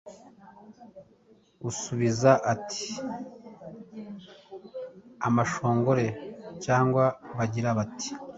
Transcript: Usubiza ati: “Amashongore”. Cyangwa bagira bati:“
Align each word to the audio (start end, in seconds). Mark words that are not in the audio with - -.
Usubiza 1.69 2.31
ati: 2.53 2.83
“Amashongore”. 5.27 6.05
Cyangwa 6.63 7.03
bagira 7.37 7.69
bati:“ 7.77 8.09